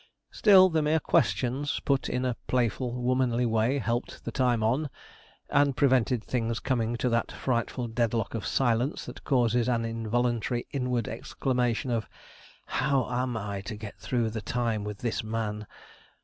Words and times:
Still, 0.31 0.69
the 0.69 0.81
mere 0.81 0.99
questions, 0.99 1.79
put 1.81 2.09
in 2.09 2.25
a 2.25 2.35
playful, 2.47 3.03
womanly 3.03 3.45
way, 3.45 3.77
helped 3.77 4.25
the 4.25 4.31
time 4.31 4.63
on, 4.63 4.89
and 5.51 5.77
prevented 5.77 6.23
things 6.23 6.59
coming 6.59 6.95
to 6.97 7.09
that 7.09 7.31
frightful 7.31 7.87
deadlock 7.87 8.33
of 8.33 8.43
silence, 8.43 9.05
that 9.05 9.23
causes 9.23 9.69
an 9.69 9.85
involuntary 9.85 10.65
inward 10.71 11.07
exclamation 11.07 11.91
of 11.91 12.09
'How 12.65 13.07
am 13.11 13.37
I 13.37 13.61
to 13.61 13.75
get 13.75 13.99
through 13.99 14.31
the 14.31 14.41
time 14.41 14.83
with 14.83 14.97
this 14.97 15.23
man?' 15.23 15.67